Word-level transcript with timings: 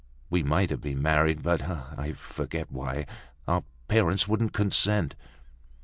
We 0.31 0.41
might 0.41 0.71
have 0.71 0.81
been 0.81 0.99
married, 0.99 1.43
but—I 1.43 2.13
forget 2.13 2.71
why—our 2.71 3.63
parents 3.87 4.27
wouldn't 4.27 4.51
consent." 4.51 5.13